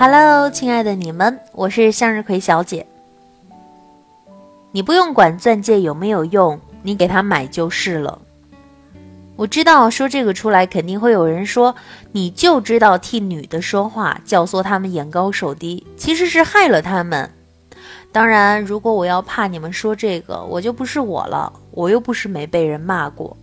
[0.00, 2.86] Hello，亲爱的你们，我是向日葵小姐。
[4.70, 8.16] 你不用管钻戒有没有用，你给他买就是了。
[9.34, 11.74] 我知道说这个出来，肯定会有人说，
[12.12, 17.28] 你就知道替女的说话，教唆他们眼高手低，其实是害了他们。
[18.12, 23.36] 当然，如果我要怕你们说这个，我就不是我了，我又不是没被人骂过。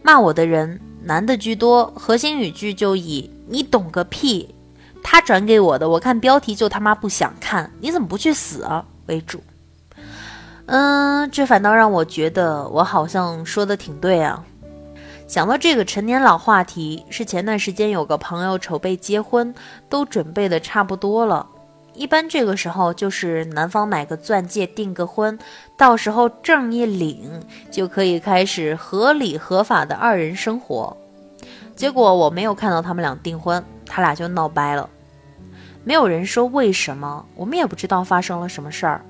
[0.00, 4.54] 骂我的人，男的居多，核心语句就以“你懂个屁”，
[5.08, 9.40] 他转给我的，我看标题就他妈不想看，你怎么不去死啊为主。
[10.66, 14.44] 嗯，这反倒让我觉得我好像说的挺对啊。
[15.28, 19.54] 想到这个陈年老话题，是前段时间有个朋友筹备结婚，
[19.88, 21.46] 都准备的差不多了。
[21.94, 25.38] 一般这个时候就是男方买个钻戒订个婚，
[25.78, 27.30] 到时候证一领
[27.70, 30.96] 就可以开始合理合法的二人生活。
[31.76, 34.90] 结果我没有看到他们俩订婚，他俩就闹掰了。
[35.86, 39.00] 没有人说为什么，我们也不知道发生了什么事儿。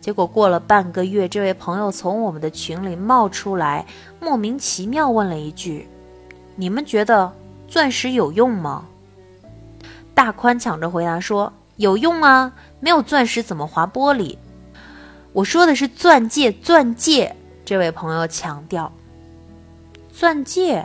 [0.00, 3.86] 结果过了半个月，这位朋友从我们的群里冒出来，
[4.18, 5.88] 莫名其妙问了一句
[6.56, 7.32] ：“你们觉得
[7.68, 8.84] 钻石有用吗？”
[10.12, 14.36] 大宽抢着回答说：“有用啊，没有钻石怎么划玻璃？”
[15.32, 17.32] 我说的是钻戒，钻戒。
[17.64, 18.90] 这位朋友强调
[20.12, 20.84] ：“钻戒，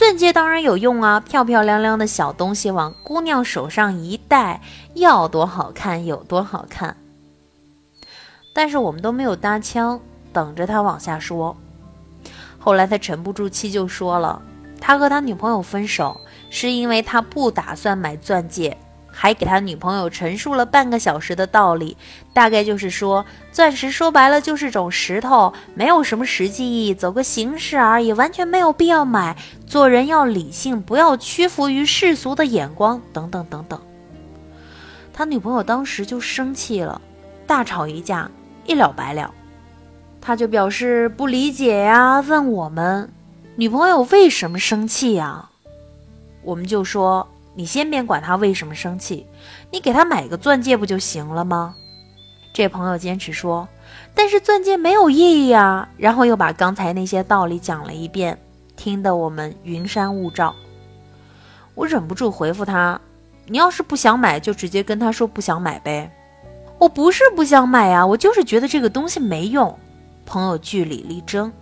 [0.00, 4.62] 钻戒当然有用啊，漂漂亮亮的小东西往姑娘手上一戴，
[4.94, 6.96] 要多好看有多好看。”
[8.54, 10.00] 但是我们都没有搭腔，
[10.32, 11.54] 等着他往下说。
[12.58, 14.40] 后来他沉不住气，就说了
[14.80, 18.78] ：“他和他女朋友分手，是因为他不打算买钻戒，
[19.20, 21.94] 还给他女朋友陈述了半个小时的道理。
[22.32, 29.36] 大概就是说，钻石说白了就是种石头，没有什么实际意义，走个形式而已，完全没有必要买。
[29.66, 33.78] 做人要理性，不要屈服于世俗的眼光，等等等等。”
[35.12, 36.98] 他女朋友当时就生气了，
[37.46, 38.30] 大吵一架。
[38.66, 39.34] 一了百了，
[40.20, 43.10] 他就表示不理解呀，问我们
[43.56, 45.48] 女朋友为什么生气呀？
[46.42, 49.26] 我们就说你先别管他为什么生气，
[49.70, 51.74] 你给他买个钻戒不就行了吗？
[52.52, 53.68] 这朋友坚持说，
[54.14, 58.38] 但是钻戒没有意义啊，然后又把刚才那些道理讲了一遍，
[58.76, 60.54] 听得我们云山雾罩。
[61.74, 63.00] 我忍不住回复他，
[63.46, 66.10] 你要是不想买，就直接跟他说不想买呗。
[66.78, 69.76] 我不是不想买呀，我就是觉得这个东西没用。
[70.24, 71.52] 朋友据理力争，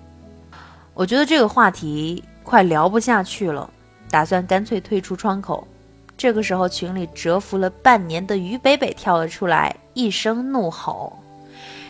[0.95, 3.69] 我觉得这个话题快聊不下去了，
[4.11, 5.67] 打算干脆退出窗口。
[6.19, 11.17] 这个时候，群里蛰伏了半年的于北北跳了出来，一声怒吼：“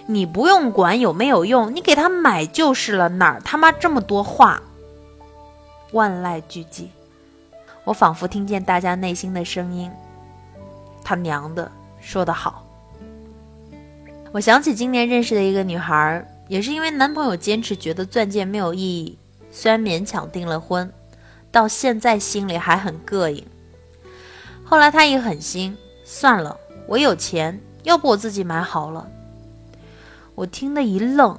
[0.07, 4.63] 你不用管有没有用，你给他买就是了，哪儿他妈这么多话？”
[5.93, 6.89] 万籁俱寂，
[7.85, 9.91] 我仿佛听见大家内心的声音
[11.03, 12.67] ：“他娘的，说得好。”
[14.31, 19.17] 我想起今年认识的一个女孩，也是因为男朋友坚持觉得钻戒没有意义，
[19.51, 20.93] 虽然勉强订了婚，
[21.51, 23.43] 到现在心里还很膈应。
[24.71, 25.75] 后来他一狠心，
[26.05, 26.55] 算了，
[26.87, 29.09] 我有钱，要不我自己买好了。
[30.35, 31.39] 我听得一愣，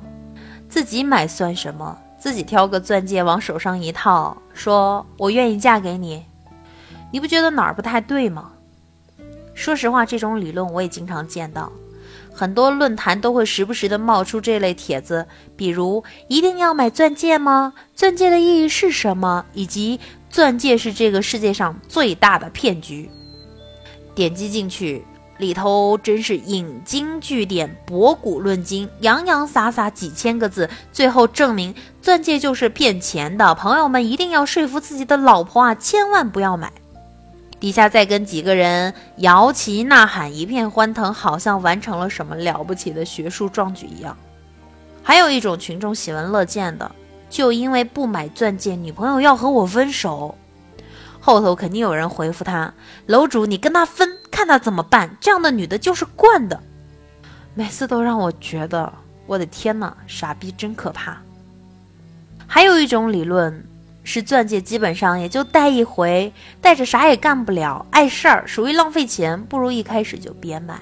[0.68, 1.96] 自己买算什么？
[2.20, 6.26] 自己挑个钻戒往手上一套，说我愿意嫁给你，
[7.12, 8.50] 你不觉得哪儿不太对吗？
[9.54, 11.72] 说实话，这种理论我也经常见到。
[12.34, 17.74] 很多论坛都会时不时的冒出这类帖子，比如一定要买钻戒吗？
[17.94, 19.46] 钻戒的意义是什么？
[19.54, 20.00] 以及
[20.32, 23.08] 钻戒是这个世界上最大的骗局。
[24.20, 25.06] 点击进去，
[25.38, 33.56] 里头真是引经据典、博古论今，洋洋洒洒几千个字，最后证明钻戒就是骗钱的。
[33.56, 36.70] 朋友们一定要说服自己的老婆啊，千万不要买。
[37.62, 44.18] 底下再跟几个人摇旗呐喊，一片欢腾，好像完成了什么了不起的学术壮举一样。
[45.02, 46.92] 还有一种群众喜闻乐见的，
[47.30, 50.36] 就因为不买钻戒，女朋友要和我分手。
[51.20, 52.74] 后头肯定有人回复他
[53.08, 56.60] ：“楼主，你跟他分，看他怎么办。”这样的女的就是惯的，
[57.56, 58.92] 每次都让我觉得，
[59.26, 61.18] 我的天呐，傻逼真可怕。
[62.48, 63.66] 还有一种理论。
[64.02, 70.80] 是钻戒，基本上也就戴一回，戴着啥也干不了，碍事儿，属于浪费钱，不如一开始就别买，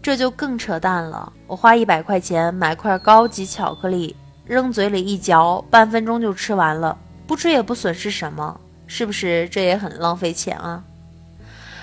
[0.00, 1.30] 这就更扯淡了。
[1.46, 4.16] 我花一百块钱买块高级巧克力，
[4.46, 8.59] 扔嘴里一嚼，半分钟就吃完了，不吃也不损失什么，
[8.92, 9.48] 是不是？
[9.48, 10.82] 这也很浪费钱啊。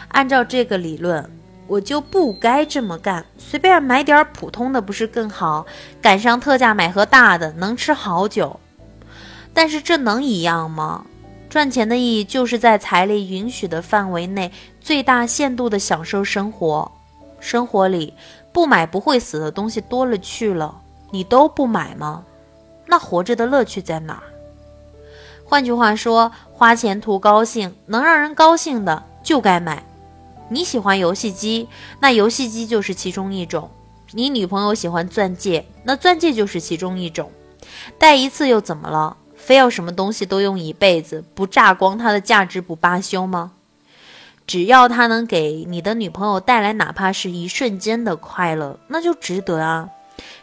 [0.09, 1.31] 按照这个理论，
[1.65, 5.65] 我就不该这么干，随便买点普通的不是更好？
[6.01, 8.59] 赶上特价买盒大的，能吃好久。
[9.54, 11.06] 但是这能一样吗？
[11.50, 14.51] 赚钱的意义就是在财力允许的范围内
[14.81, 16.92] 最大限度的享受生活。
[17.39, 18.13] 生活里
[18.51, 20.81] 不买不会死的东西多了去了，
[21.12, 22.25] 你都不买吗？
[22.86, 24.24] 那活着的乐趣在哪儿？
[25.50, 29.83] 换句话说，花钱图高兴，能让人高兴的就该买。
[30.50, 31.69] 你喜欢游戏机，
[32.00, 33.69] 那游戏机就是其中一种；
[34.12, 37.31] 你女朋友喜欢钻戒，那钻戒就是其中一种。
[38.00, 39.15] 戴一次又怎么了？
[39.36, 43.51] 非要什么东西都用一辈子，不榨光它的价值不罢休吗？
[44.48, 49.88] 只要它能给你的女朋友带来哪怕是一瞬间的快乐，那就值得啊！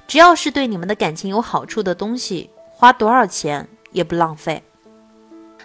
[0.06, 4.62] 只要是对你们的感情有好处的东西，花多少钱也不浪费。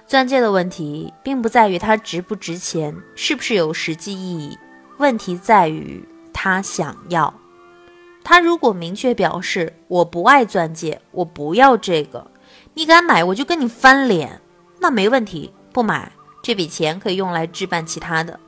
[0.09, 4.57] 钻戒的问题并不在于它值不值钱，是不是有实际意义，
[4.97, 6.03] 问题在于
[6.33, 7.31] 他想要。
[8.23, 12.31] 他如果明确表示我不爱钻戒，我不要这个，
[12.73, 14.41] 你敢买我就跟你翻脸，
[14.79, 16.11] 那没问题，不买，
[16.41, 18.39] 这笔钱可以用来置办其他的。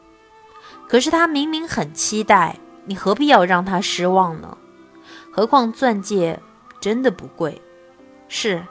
[0.87, 4.57] 可是他明明很期待，你何必要让他失望呢？
[5.31, 6.39] 何况钻戒
[6.79, 7.61] 真的不贵，
[8.27, 8.63] 是。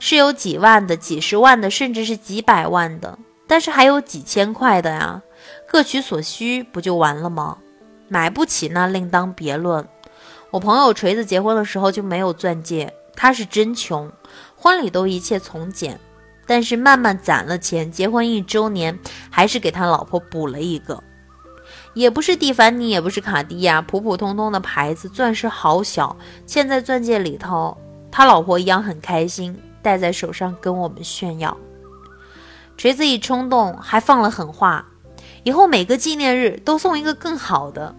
[0.00, 5.22] 是有几万的、几十万的，甚至是几百万的，但是还有几千块的呀，
[5.68, 7.58] 各取所需不就完了吗？
[8.08, 9.86] 买不起那另当别论。
[10.50, 14.10] 我朋友锤子结婚的时候就没有钻戒，他是真穷，
[14.56, 16.00] 婚礼都一切从简，
[16.46, 18.98] 但是慢慢攒了钱，结婚一周年
[19.30, 21.00] 还是给他老婆补了一个，
[21.94, 26.16] 也不是蒂凡尼，也不是卡地亚，普普通通的牌子，钻石好小，
[26.48, 27.76] 嵌在钻戒里头，
[28.10, 29.56] 他老婆一样很开心。
[29.82, 31.56] 戴在手上跟我们炫耀，
[32.76, 34.86] 锤子一冲动还放了狠话，
[35.42, 37.94] 以后每个纪念日都送一个更好的。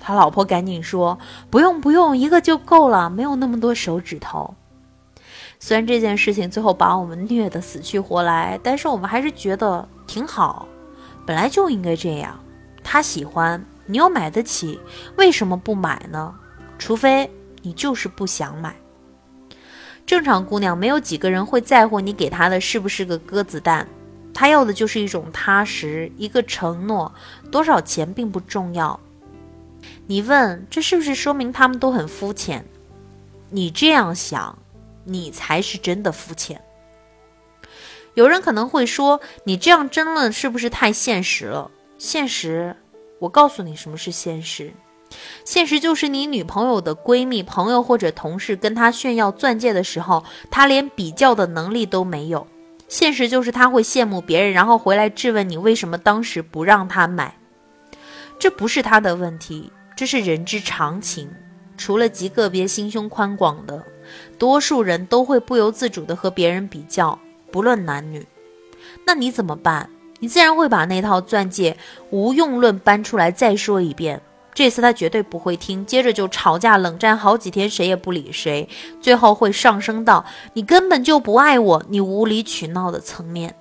[0.00, 1.18] 他老婆赶紧说
[1.50, 4.54] ：“不用不用，一个就够了，没有那么多手指头。”
[5.60, 10.66] 虽然这件事情最后把我们虐得死去活来，但是我们还是觉得挺好，
[11.26, 12.40] 本来就应该这样。
[12.82, 14.80] 他喜欢，你又买得起，
[15.16, 16.34] 为什么不买呢？
[16.78, 17.30] 除非
[17.60, 18.74] 你就是不想买。
[20.10, 23.86] 正常姑娘没有几个人会在乎你给她的是不是个鸽子蛋，
[24.34, 27.14] 她要的就是一种踏实，一个承诺。
[27.48, 28.98] 多少钱并不重要。
[30.08, 32.64] 你问这是不是说明他们都很肤浅？
[33.50, 34.58] 你这样想，
[35.04, 36.60] 你才是真的肤浅。
[38.14, 41.70] 有人可能会说，你这样争论是不是太现实了？
[41.98, 42.74] 现实，
[43.20, 44.72] 我告诉你什么是现实。
[45.44, 52.46] 现实就是你女朋友的闺蜜、朋友或者同事跟她炫耀钻戒的时候，她连比较的能力都没有。
[52.88, 57.36] 现实就是她会羡慕别人，然后回来质问你为什么当时不让她买。
[58.38, 61.30] 这不是她的问题，这是人之常情。
[61.76, 63.82] 除了极个别心胸宽广的，
[64.38, 67.18] 多数人都会不由自主的和别人比较，
[67.50, 68.26] 不论男女。
[69.06, 69.88] 那你怎么办？
[70.18, 71.76] 你自然会把那套钻戒
[72.10, 74.20] 无用论搬出来再说一遍。
[74.52, 78.68] 这次他绝对不会听，接着就吵架冷战好几天，谁也不理谁，
[79.00, 80.24] 最后会上升到
[80.54, 83.54] 你根本就不爱我，你无理取闹的层面，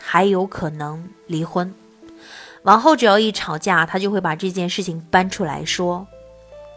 [0.00, 1.72] 还有可能离婚。
[2.62, 6.06] 往后只要一吵架，他就会把这件事情搬出来说，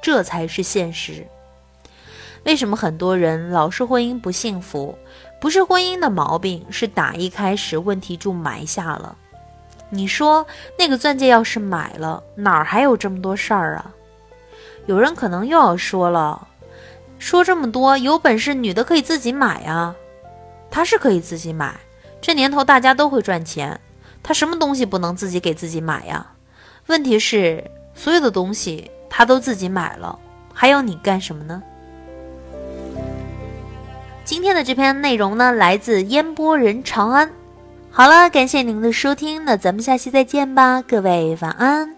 [0.01, 1.25] 这才是现实。
[2.43, 4.97] 为什么很多人老是婚姻不幸福？
[5.41, 9.17] 不是婚姻的毛病，是打一开始问题就埋下了。
[9.95, 10.45] 你说
[10.77, 13.91] 那个钻戒要是买了，哪儿还有这么多事儿啊？
[14.85, 16.47] 有人可能又要说了，
[17.17, 19.95] 说这么多，有本事女的可以自己买啊。
[20.69, 21.73] 她是可以自己买，
[22.19, 23.79] 这年头大家都会赚钱，
[24.21, 26.25] 她什么东西不能自己给自己买呀？
[26.87, 30.19] 问题是所有的东西她都自己买了，
[30.53, 31.63] 还要你干什么呢？
[34.25, 37.31] 今天的这篇内容呢，来自烟波人长安。
[37.97, 41.94] 好了，感谢您的收听，那咱们下期再见吧，各位晚安。